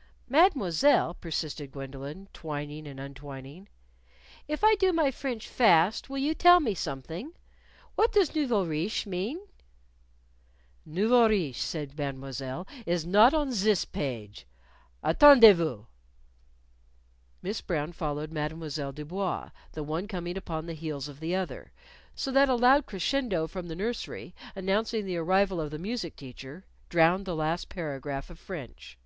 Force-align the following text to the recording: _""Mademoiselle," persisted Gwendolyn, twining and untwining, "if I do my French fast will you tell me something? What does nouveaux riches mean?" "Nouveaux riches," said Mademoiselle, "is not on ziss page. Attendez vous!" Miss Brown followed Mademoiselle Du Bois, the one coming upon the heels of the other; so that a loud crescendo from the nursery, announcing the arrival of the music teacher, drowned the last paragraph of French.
_""Mademoiselle," 0.30 1.12
persisted 1.12 1.72
Gwendolyn, 1.72 2.26
twining 2.32 2.86
and 2.88 2.98
untwining, 2.98 3.66
"if 4.48 4.64
I 4.64 4.74
do 4.76 4.94
my 4.94 5.10
French 5.10 5.46
fast 5.46 6.08
will 6.08 6.16
you 6.16 6.32
tell 6.34 6.58
me 6.58 6.74
something? 6.74 7.34
What 7.96 8.10
does 8.10 8.34
nouveaux 8.34 8.64
riches 8.64 9.04
mean?" 9.04 9.40
"Nouveaux 10.86 11.28
riches," 11.28 11.62
said 11.62 11.98
Mademoiselle, 11.98 12.66
"is 12.86 13.04
not 13.04 13.34
on 13.34 13.50
ziss 13.52 13.84
page. 13.84 14.46
Attendez 15.02 15.54
vous!" 15.54 15.86
Miss 17.42 17.60
Brown 17.60 17.92
followed 17.92 18.32
Mademoiselle 18.32 18.92
Du 18.92 19.04
Bois, 19.04 19.50
the 19.72 19.82
one 19.82 20.08
coming 20.08 20.38
upon 20.38 20.64
the 20.64 20.72
heels 20.72 21.08
of 21.08 21.20
the 21.20 21.34
other; 21.34 21.72
so 22.14 22.30
that 22.32 22.48
a 22.48 22.54
loud 22.54 22.86
crescendo 22.86 23.46
from 23.46 23.68
the 23.68 23.76
nursery, 23.76 24.34
announcing 24.56 25.04
the 25.04 25.18
arrival 25.18 25.60
of 25.60 25.70
the 25.70 25.78
music 25.78 26.16
teacher, 26.16 26.64
drowned 26.88 27.26
the 27.26 27.36
last 27.36 27.68
paragraph 27.68 28.30
of 28.30 28.38
French. 28.38 28.96